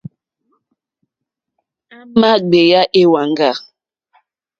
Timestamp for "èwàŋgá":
3.01-3.51